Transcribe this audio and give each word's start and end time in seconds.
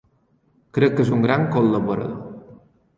Crec 0.79 0.97
que 0.97 1.05
és 1.05 1.13
un 1.19 1.23
gran 1.29 1.47
col·laborador. 1.55 2.61